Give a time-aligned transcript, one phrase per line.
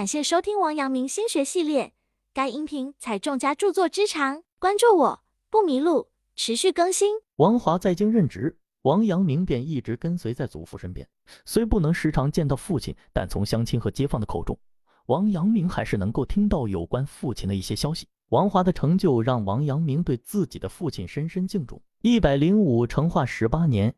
[0.00, 1.92] 感谢收听王阳明心学系列，
[2.32, 7.16] 该音频采众家著作之长，关注我不迷路，持续更新。
[7.36, 11.06] 王华在京任职，王阳明便一直跟随在祖父身边。
[11.44, 14.58] 虽不能时常见到父亲，但从乡亲和街坊的口中，
[15.04, 18.08] 王阳明还是能够听到有关父亲的一些消息。
[18.30, 21.78] 王华的成就让王阳明对自己的父亲深深敬重。
[22.00, 23.94] 一百零五成化十八年，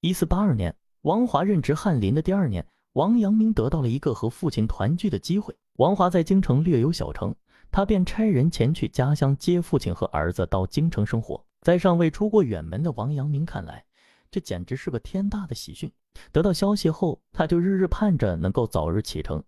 [0.00, 2.62] 一四八二年，王华任职翰林的第二年。
[2.94, 5.56] 王阳明得到了一个和父亲团聚的机会。
[5.74, 7.32] 王华在京城略有小成，
[7.70, 11.44] 他便差人前去家乡接父亲和儿子到京城生活。
[11.60, 13.84] 在尚未出过远门的王阳明看来，
[14.30, 15.90] 这简直是个天大的喜讯。
[16.32, 19.42] 得到消息后，他就日日盼着能够早日启程。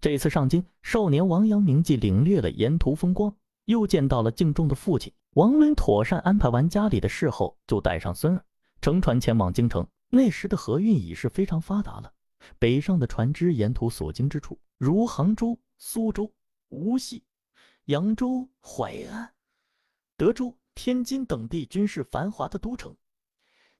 [0.00, 3.34] 这次上京，少年王阳明既领略了沿途风光，
[3.64, 5.12] 又见到了敬重的父亲。
[5.34, 8.44] 王伦妥善安排完家里的事后，就带上孙儿
[8.80, 9.84] 乘船前往京城。
[10.10, 12.12] 那时的河运已是非常发达了。
[12.58, 16.32] 北上的船只沿途所经之处，如杭州、苏州、
[16.68, 17.22] 无锡、
[17.86, 19.30] 扬州、淮安、
[20.16, 22.94] 德州、天津等地，均是繁华的都城，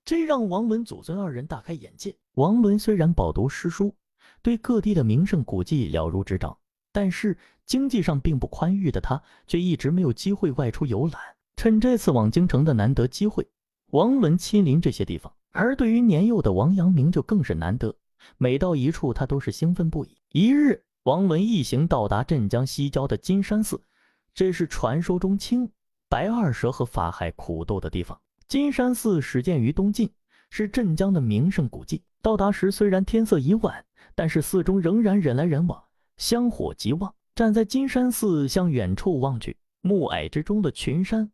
[0.05, 2.17] 这让王伦祖孙二人大开眼界。
[2.33, 3.95] 王伦虽然饱读诗书，
[4.43, 6.57] 对各地的名胜古迹了如指掌，
[6.93, 11.21] 但是经济上并不宽裕的他，却一直没有机会外出游览。
[11.57, 13.47] 趁这次往京城的难得机会，
[13.87, 17.95] 王伦亲临这些地方，而对于年幼的王阳明就更是难得。
[18.37, 20.17] 每到一处，他都是兴奋不已。
[20.33, 23.81] 一日，王伦一行到达镇江西郊的金山寺，
[24.35, 25.71] 这是传说中青
[26.09, 28.21] 白二蛇和法海苦斗的地方。
[28.47, 30.11] 金山寺始建于东晋，
[30.51, 32.03] 是镇江的名胜古迹。
[32.21, 35.83] 到达时，虽然天色已晚，但是寺中仍然人来人往，
[36.17, 37.15] 香火极旺。
[37.35, 41.31] 站在金山寺向远处望去，暮霭之中的群山、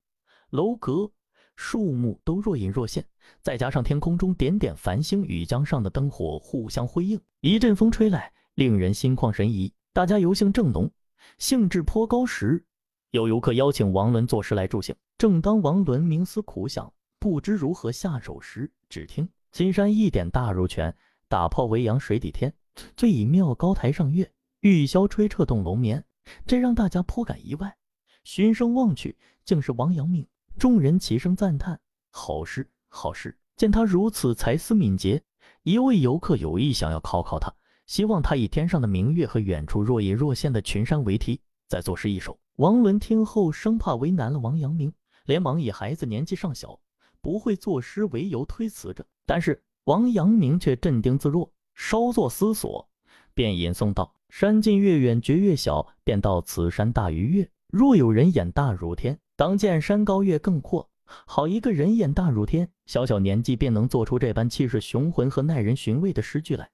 [0.51, 1.11] 楼阁。
[1.57, 3.07] 树木都若隐若现，
[3.41, 9.73] 再加上天空中点点繁星与江上的灯火互相辉映，一阵风吹来，令人心旷神怡。
[9.93, 10.91] 大家游兴正浓，
[11.39, 12.65] 兴致颇高时，
[13.13, 14.95] 有游客邀请王伦作诗来助兴。
[15.17, 20.95] 正当王伦冥思苦想，不知如何下手时，只听金山一点大如拳，
[21.29, 22.53] 打炮为阳水底天，
[22.97, 24.29] 醉以妙高台上月，
[24.61, 26.05] 玉箫吹彻洞龙眠。
[26.47, 27.77] 这让大家颇感意外。
[28.25, 30.27] 循声望去，竟是王阳明。
[30.59, 35.23] 众人齐声赞叹：“好诗，好诗！”见他如此才思敏捷，
[35.63, 37.53] 一位游客有意想要考考他，
[37.87, 42.39] 希望他以天上的明月和远处若隐若现的群山为题，再作诗一首。
[42.57, 44.93] 王伦听后，生怕为难了王阳明，
[45.25, 46.79] 连忙以孩子年纪尚小，
[47.21, 49.05] 不会作诗为由推辞着。
[49.27, 52.89] 但是王阳明却镇定自若，稍作思索，
[53.35, 57.51] 便吟诵道：“山近月远觉月小，便道此山大于月。
[57.69, 60.89] 若有人眼大如天。”当见山高月更阔，
[61.27, 66.71] 好一个人眼大如天，小小年纪便能做出这般气势雄浑和耐人寻味的诗句来，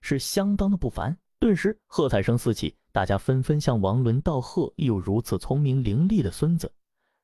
[0.00, 1.16] 是相当的不凡。
[1.40, 6.70] 顿时喝彩声四起，大家纷纷向王伦道贺，有如此聪明伶俐的孙子，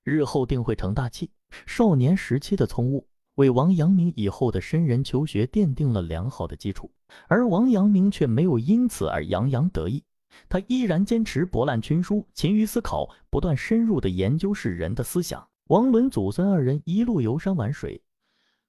[0.02, 1.30] 日后定会成大器。
[1.66, 6.90] 少年时期的聪悟，为王阳明以后的深人求学奠定了良好的基础，
[7.28, 10.02] 而王阳明却没有因此而洋洋得意。
[10.48, 15.48] 他依然坚持博览群书，勤于思考，不断深入的研究世人的思想。
[15.68, 18.02] 王伦祖孙二人一路游山玩水，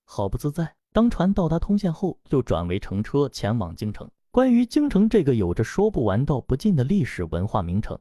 [0.05, 0.75] 好不自在。
[0.93, 4.09] 当船到达通县后，就转为乘车前往京城。
[4.29, 7.97] 关于京城这个有着说不完道不尽的历史文化名城，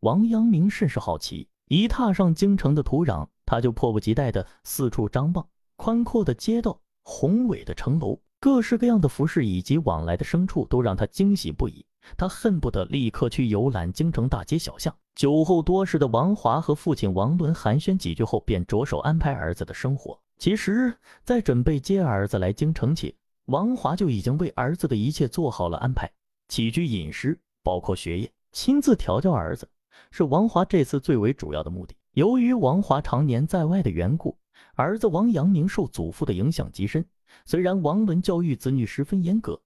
[0.00, 1.48] 王阳明甚是好奇。
[1.68, 5.46] 一踏上京城的土壤，他就迫不及待地四处张望。
[5.76, 11.84] 宽阔的街道，宏伟的城楼，各式各样的服饰以及往来的牲畜，都让他惊喜不已。
[12.16, 14.94] 他恨不得立刻去游览京城大街小巷。
[15.14, 20.18] 酒后多事的王华和父亲王伦寒暄几句后，便着手安排儿子的生活。
[20.38, 20.92] 其实，
[21.22, 23.14] 在准备接儿子来京城前，
[23.46, 26.10] 王华就已经为儿子的一切做好了安排，
[26.48, 29.68] 起居饮食，包括学业，亲自调教儿子，
[30.10, 31.94] 是王华这次最为主要的目的。
[32.14, 34.36] 由于王华常年在外的缘故，
[34.74, 37.04] 儿子王阳明受祖父的影响极深。
[37.44, 39.60] 虽然王伦教育子女十分严格。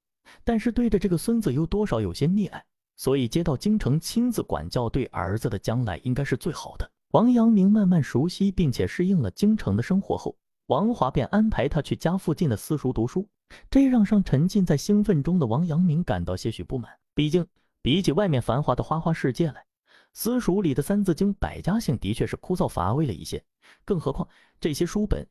[0.45, 2.65] 但是对着这个孙子又多少有些溺爱，
[2.97, 6.91] 所以接到京城亲自管教，对儿子的将来应该是最好的。
[7.13, 10.37] 王阳明慢慢熟悉并且适应了京城的生活后，
[10.67, 13.27] 王华便安排他去家附近的私塾读书，
[13.71, 16.93] 这让尚沉浸在兴奋中的王阳明感到些许不满。
[17.15, 17.47] 毕竟
[17.81, 19.65] 比起外面繁华的花花世界来，
[20.13, 23.43] 私塾里的《三字经》百家姓的确是枯燥乏味了一些，
[23.85, 24.29] 更何况
[24.61, 25.27] 这些书本。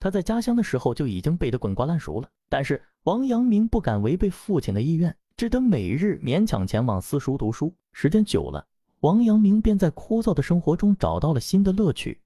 [0.00, 7.74] 他在家乡的时候就已经背得滚瓜烂熟了，但是王阳明不敢违背父亲的意愿，只得每日勉强前往私塾读书。
[7.92, 8.66] 时间久了，
[9.00, 12.20] 王阳明便在枯燥的生活中找到了新的乐趣，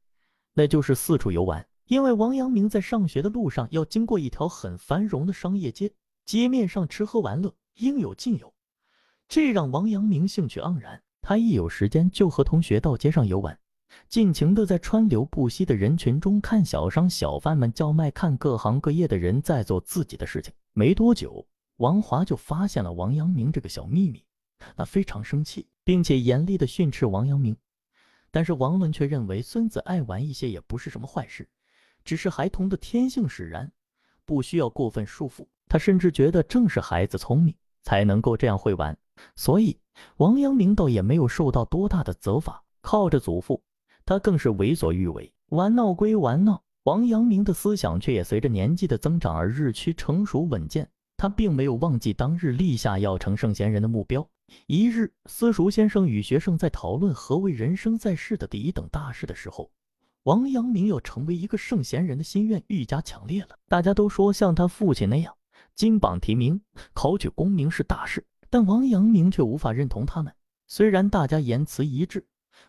[0.54, 1.66] 那就是四处游玩。
[1.86, 5.92] 因为王阳明在上学的路上要经过一条很繁荣的商业街，
[6.24, 8.52] 街面上吃喝玩乐应有尽有。
[9.28, 11.02] 这让王阳明兴趣盎然。
[11.24, 13.56] 他一有时间就和同学到街上游玩，
[14.09, 20.53] 尽情的在川流不息的人群中看小商小贩们叫卖，看各行各业的人在做自己的事情。
[20.73, 21.47] 没多久，
[21.77, 24.25] 王华就发现了王阳明这个小秘密，
[24.77, 27.56] 他非常生气，并且严厉的训斥王阳明。
[28.31, 31.49] 但是王伦却认为孙子爱玩一些也不是什么坏事，
[32.05, 33.71] 只是孩童的天性使然，
[34.25, 35.47] 不需要过分束缚。
[35.69, 38.97] 他甚至觉得正是孩子聪明才能够这样会玩。
[39.37, 39.79] 所以，
[40.17, 42.62] 王阳明倒也没有受到多大的责罚。
[42.85, 43.62] 靠着祖父，
[44.04, 45.32] 他更是为所欲为。
[45.50, 50.88] 玩闹归玩闹，王阳明的思想却也随着年纪的增长而日趋成熟稳健。
[51.16, 54.28] 他并没有忘记当日立下要成圣贤人的目标。
[54.66, 59.70] 一日，私塾先生与学生在讨论何为人生在世的第一等大事的时候，
[60.25, 63.56] 王阳明要成为一个圣贤人的心愿愈加强烈了。
[63.69, 65.32] 大家都说像他父亲那样，
[65.75, 66.60] 金榜题名、
[66.93, 68.26] 考取功名是大事。
[68.50, 70.34] 但王阳明却无法认同他们。
[70.66, 72.26] 虽然大家言辞一致，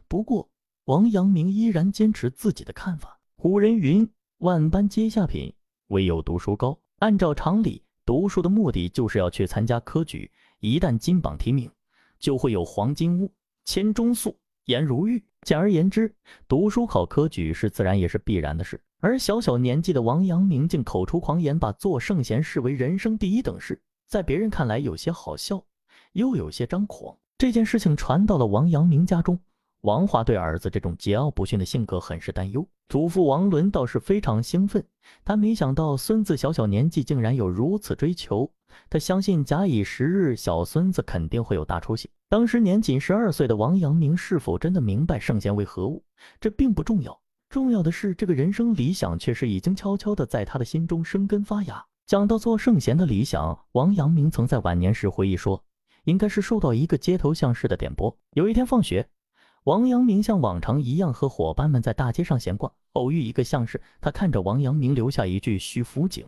[0.07, 0.49] 不过
[0.85, 3.17] 王阳明依然坚持自己的看法。
[3.37, 4.05] 古人云
[4.39, 5.53] ：“万般皆下品，
[5.87, 10.29] 唯有读书高。”按照常理，读书的目的就是要去参加科举。
[10.59, 11.71] 一旦金榜题名，
[12.19, 13.31] 就会有黄金屋、
[13.63, 15.23] 千钟粟、颜如玉。
[15.43, 16.13] 简而言之，
[16.49, 18.77] 读书考科举是自然也是必然的事。
[18.99, 25.63] 而小小年纪的王阳明竟口出狂言，把做圣贤视为人生第一等事，在别人看来有些好笑。
[26.11, 27.17] 又有些张狂。
[27.37, 29.39] 这件事情传到了王阳明家中，
[29.83, 32.65] 王华对儿子这种桀骜不驯的性格很是担忧。
[32.87, 34.81] 祖父王伦倒是非常兴奋，
[35.25, 38.49] 他没想到孙子小小年纪竟然有如此追求。
[38.89, 42.09] 他相信假以时日，小孙子肯定会有大出息。
[42.29, 46.01] 当时年仅十二岁的王阳明是否真的明白圣贤为何物，
[46.39, 47.19] 这并不重要，
[47.49, 51.85] 重要的是这个人生理想却是已经悄悄的在他的心中生根发芽。
[52.07, 55.61] 讲到做圣贤的理想，王阳明曾在晚年时回忆说。
[56.05, 58.13] 应该是受到一个街头巷士的点拨。
[58.31, 59.07] 有一天放学，
[59.65, 66.25] 王阳明像往常一样和伙伴们在大街上闲逛，偶遇一个相士，他看着王阳明留下一句：“徐福景，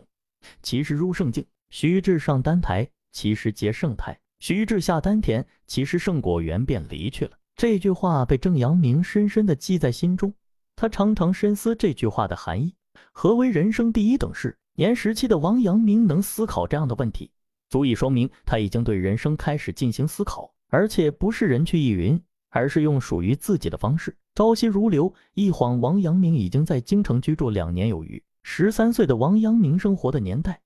[0.62, 7.32] 其实入圣境；徐至上丹台，其实结圣态；徐至下丹田，其实圣果园。”便离去了。
[7.56, 10.32] 这句话被郑阳明深深地记在心中。
[10.74, 12.74] 他常常深思这句话的含义：
[13.12, 14.56] 何为人生第一等事？
[14.76, 17.30] 年十七的王阳明能思考这样的问题。
[17.68, 22.18] 足以说明他已经对人生开始进行思考，而且不是人去亦云，
[22.56, 24.16] 而是用属于自己的方式。
[24.34, 28.22] 朝夕如流，一晃王阳明已经在京城居住两年有余。
[28.42, 30.62] 十三岁的王阳明生活的年代，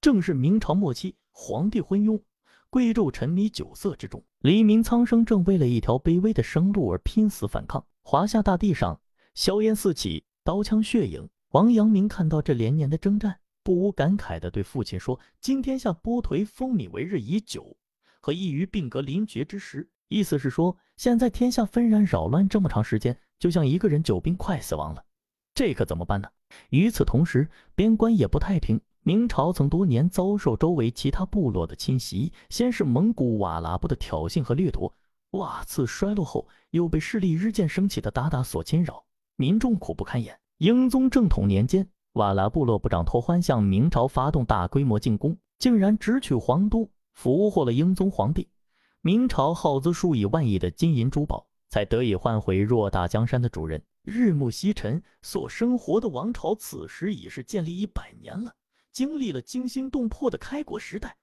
[0.00, 2.18] 正是明朝末期，皇帝昏庸，
[2.70, 7.84] 贵胄沉迷酒色之中，黎民苍生正为了一条卑微的生路而拼死反抗。
[8.02, 8.98] 华夏大地上，
[9.34, 11.28] 硝烟四起，刀枪血影。
[11.50, 13.38] 王阳明看到这连年的征战。
[13.62, 17.76] 不无感慨地对父亲说：“今天下波颓风靡为日已久，
[18.18, 25.04] 和异于病革临绝之时。”意思是说，现在天下纷然扰乱这么长时间，就像一个人久病快死亡了，
[25.54, 26.28] 这可怎么办呢？
[26.70, 28.80] 与此同时，边关也不太平。
[29.02, 34.92] 明朝曾多年遭受周围其他部落的侵袭，先是蒙古瓦剌部的挑衅和掠夺，
[35.32, 39.04] 瓦剌衰落后，又被势力日渐升起的鞑靼所侵扰，
[39.36, 40.38] 民众苦不堪言。
[40.58, 41.88] 英宗正统年间。
[42.14, 48.48] 瓦剌部落部长拓欢向明朝发动大规模进攻，竟然直取皇都，俘获了英宗皇帝。
[49.00, 53.80] 明朝耗资数以万亿的金银珠宝，才得以换回偌大江山的主人。
[54.02, 58.52] 日暮西沉，所生活的王朝此时已是建立一百年了，
[58.90, 61.16] 经历了惊心动魄的开国时代，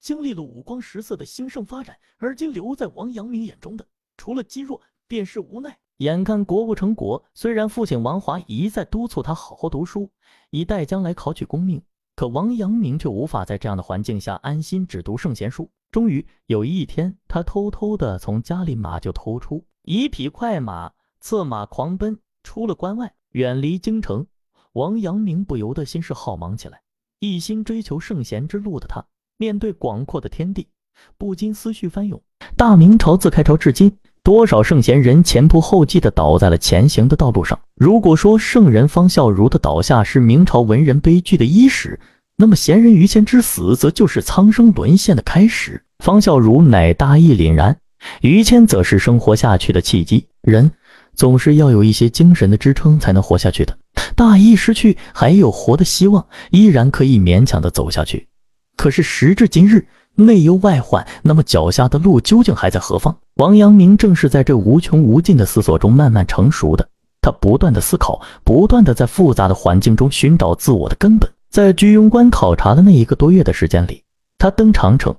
[0.00, 1.96] 经历了五光十色的兴盛发展。
[2.18, 3.86] 而今留在王阳明眼中的，
[4.18, 5.78] 除了积弱，便是无奈。
[5.98, 10.10] 眼看国不成国，虽然父亲王华一再督促他好好读书，
[10.50, 11.82] 以待将来考取功名，
[12.16, 15.70] 可王阳明却无法在这样的环境下安心只读圣贤书。
[15.90, 24.26] 终于有一天，他偷偷的从家里马厩偷出一匹快马，策马狂奔出了关外，远离京城。
[24.74, 26.82] 王阳明不由得心事浩茫起来，
[27.18, 29.04] 一心追求圣贤之路的他，
[29.36, 30.68] 面对广阔的天地，
[31.16, 32.20] 不禁思绪翻涌。
[32.56, 33.98] 大明朝自开朝至今。
[34.24, 37.60] 多少圣贤人前仆后继地倒在了前行的道路上。
[37.76, 42.00] 如果说圣人方孝孺的倒下是明朝文人悲剧的伊始，
[42.38, 45.84] 那么贤人于谦之死则就是苍生沦陷的开始。
[46.02, 47.76] 方孝孺乃大义凛然，
[48.22, 50.26] 于谦则是生活下去的契机。
[50.40, 50.70] 人
[51.14, 53.76] 总是要有一些精神的支撑才能活下去的。
[54.16, 58.26] 大义失去，还有活的希望，依然可以勉强的走下去。
[58.74, 59.86] 可是时至今日。
[60.16, 63.16] 内忧外患，那么脚下的路究竟还在何方？
[63.36, 66.88] 王阳明正是在这无穷无尽的思索中慢慢成熟的。
[67.20, 71.28] 他不断的思考，不断的在复杂的环境中寻找自我的根本。
[71.50, 74.02] 在居庸关考察的那一个多月的时间里，
[74.38, 75.12] 他登长城、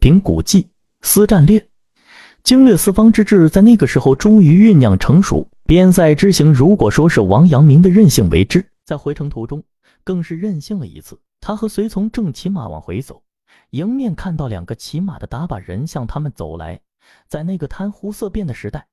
[0.00, 0.68] 凭古迹、
[1.00, 1.66] 思战略，
[2.42, 5.48] 经略四方之志在那个时候终于酝酿成熟。
[5.64, 9.62] 边塞之行，如果说是王阳明的任性为之，在回程途中
[10.04, 11.18] 更是任性了一次。
[11.40, 13.22] 他和随从正骑马往回走，
[13.70, 16.78] 迎面看到两个骑马的打把人向他们走来。
[17.26, 18.86] 在那个贪污色变的时代，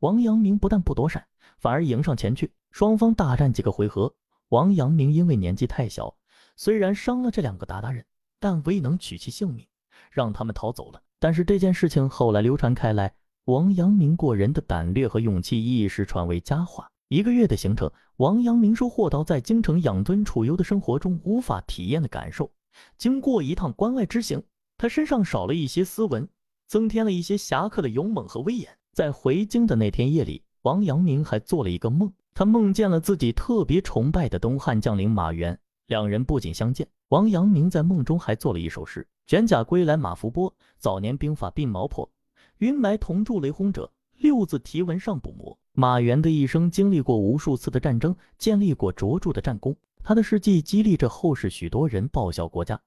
[0.00, 1.26] 王阳明不但不躲闪，
[1.58, 4.14] 反而迎上前去，双方大战几个回合。
[4.48, 6.16] 王阳明因为年纪太小，
[6.56, 8.04] 虽然伤了这两个鞑靼人，
[8.38, 9.66] 但未能取其性命，
[10.10, 11.02] 让他们逃走了。
[11.18, 13.14] 但是这件事情后来流传开来，
[13.44, 16.90] 王阳明过人的胆略和勇气一时传为佳话。
[17.08, 22.50] 一个月的行程，王阳明收获到在京城养尊处优的生活中无法体验的感受。
[22.96, 24.42] 经过一趟关外之行，
[24.78, 26.28] 他身上少了一些斯文，
[26.72, 28.66] 增添了一些侠客的勇猛和威严。
[28.94, 42.10] 在回京的那天夜里，王阳明还做了一个梦，他梦见了自己特别崇拜的东汉将领马援，两人不仅相见，王阳明在梦中还做了一首诗：卷甲归来马伏波，早年兵法鬓毛破，
[42.56, 43.92] 云霾同筑雷轰者。
[44.16, 45.58] 六字题文尚不磨。
[45.72, 49.76] 马援的一生经历过无数次的战争，建立过卓著的战功。
[50.02, 52.80] 他的事迹激励着后世许多人报效国家，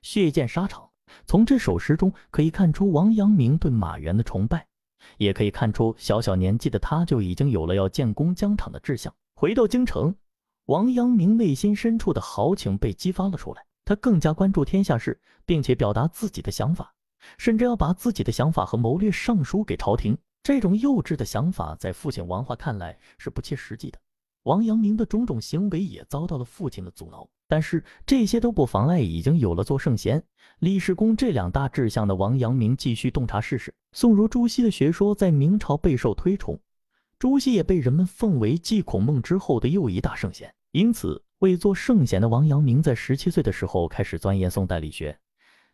[0.00, 0.91] 血溅沙场。
[1.26, 4.66] 从这首诗中可以看出王阳明对马援的崇拜，
[5.18, 9.14] 也可以看出小小年纪的他就已经有了要建功疆场的志向。
[9.34, 10.14] 回到京城，
[10.66, 16.94] 王阳明内心深处的豪情被激发了出来，他更加关注天下事，并且表达自己的想法，
[17.38, 20.16] 甚至要把自己的想法和谋略上书给朝廷。
[20.44, 23.98] 这种幼稚的想法在父亲王华看来是不切实际的。
[24.42, 30.24] 王阳明的种种行为也遭到了父亲的阻挠，但是这些都不妨碍已经有了做圣贤、
[30.60, 33.74] 立世功这两大志向的王阳明继续洞察世事。
[33.92, 36.58] 宋儒朱熹的学说在明朝备受推崇，
[37.18, 40.50] 朱熹也被人们奉为继孔孟之后的又一大圣贤。
[40.70, 45.14] 因此，为做圣贤的王阳明在十七岁的时候开始钻研宋代理学，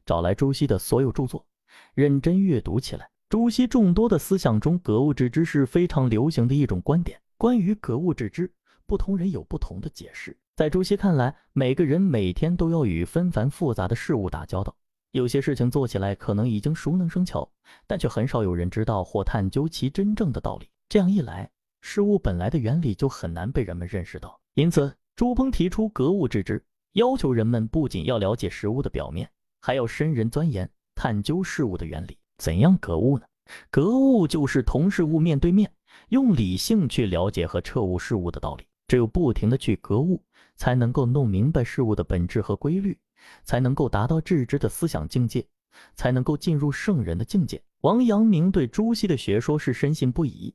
[0.04, 1.46] 找来朱熹的所有著作，
[1.94, 3.08] 认真阅读起来。
[3.28, 7.20] 朱熹众多的思想中，格物致知是非常流行的一种观点。
[7.36, 8.50] 关于格物致知，
[8.88, 10.34] 不同人有不同的解释。
[10.56, 14.74] 在朱熹看来，每个人每天都要与纷繁复杂的事物打交道，
[15.10, 17.48] 有些事情做起来可能已经熟能生巧，
[17.86, 20.66] 但却很少有人知道或探究其真正的道理。
[20.88, 21.48] 这样一来，
[21.82, 24.40] 事物本来的原理就很难被人们认识到。
[24.54, 26.64] 因此，朱鹏提出格物致知，
[26.94, 29.30] 要求人们不仅要了解事物的表面，
[29.60, 32.16] 还要深人钻研，探究事物的原理。
[32.38, 33.26] 怎样格物呢？
[33.70, 35.70] 格物就是同事物面对面，
[36.08, 38.64] 用理性去了解和彻悟事物的道理。
[38.88, 40.20] 只有不停的去格物，
[40.56, 42.98] 才能够弄明白事物的本质和规律，
[43.44, 45.46] 才能够达到致知的思想境界，
[45.94, 47.62] 才能够进入圣人的境界。
[47.82, 50.52] 王阳明对朱熹的学说是深信不疑，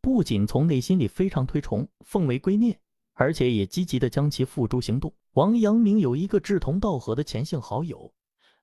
[0.00, 2.76] 不仅从内心里非常推崇，奉为圭臬，
[3.14, 5.14] 而且也积极的将其付诸行动。
[5.34, 8.12] 王阳明有一个志同道合的前姓好友。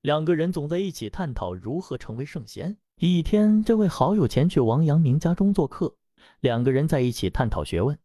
[0.01, 2.77] 两个人总在一起探讨如何成为圣贤。
[2.99, 5.95] 一天，这位好友前去王阳明家中做客，
[6.41, 7.97] 两个人在一起探讨学问，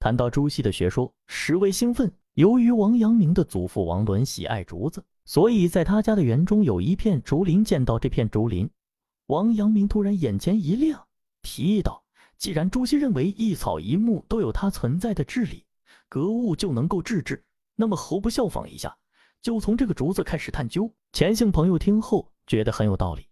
[0.00, 2.12] 谈到朱熹的学说，十为兴奋。
[2.34, 7.64] 由于王阳明的祖父王伦喜爱竹子，所以在他家的园中有一片竹林。
[7.64, 8.70] 见到这片竹林，
[9.26, 11.04] 王阳明突然眼前一亮，
[11.42, 12.04] 提议道
[12.38, 15.64] ：“既然朱熹认为一草一木都有它存在的智理，
[16.08, 18.96] 格物就能够致知，那么何不效仿一下？”
[19.42, 20.92] 就从这个竹子开始探究。
[21.12, 23.26] 钱姓朋友听后觉得很有道理，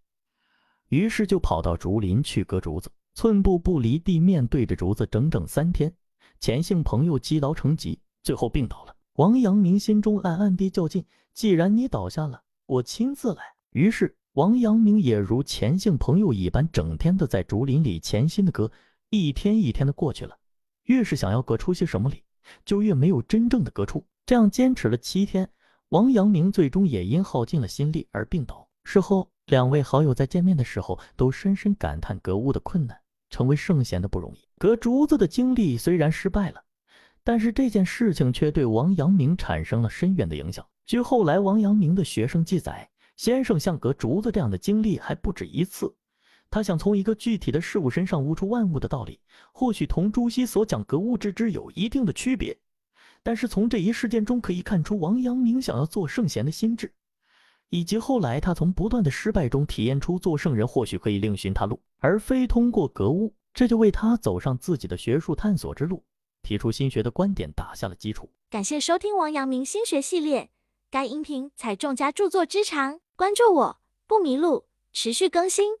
[0.89, 5.93] 于是就跑到竹林去割竹子，寸步不离地面对着竹子整整三天。
[6.39, 8.95] 钱姓朋友积劳成疾，最后病倒了。
[9.13, 13.43] 王阳明心中暗暗地较劲：既然你倒下了，我亲自来。
[13.71, 18.71] 于是王阳明也如钱姓朋友一般，整天的在竹林里潜心的割。
[19.09, 20.37] 一天一天的过去了，
[20.83, 22.23] 越是想要割出些什么理，
[22.65, 24.05] 就越没有真正的割出。
[24.25, 25.49] 这样坚持了七天。
[25.89, 28.67] 王阳明最终也因耗尽了心力而病倒。
[28.83, 34.39] 事后，两位好友在见面的时候都深深感叹格物的困难，成为圣贤的不容易。
[34.57, 36.63] 割竹子的经历虽然失败了，
[37.23, 40.65] 但是这件事情却对王阳明产生了深远的影响。
[40.85, 45.93] 据后来王阳明的学生记载，先生像割竹子这样的经历还不止一次。
[46.49, 49.19] 他想从一个具体的事物身上悟出万物的道理，
[49.51, 52.57] 或许同朱熹所讲格物致知有一定的区别。
[53.21, 56.93] 但是从这一事件中可以看出，王阳明想要做圣贤的心智，
[57.69, 66.03] 以及后来他从不断的失败中体验出做圣人或许可以另寻他路，而非通过格物，这就为他走上自己的学术探索之路，
[66.43, 68.29] 提出新学的观点打下了基础。
[68.49, 70.49] 感谢收听王阳明心学系列，
[70.89, 75.77] 该音频采众家著作之长，关注我不迷路，持续更新。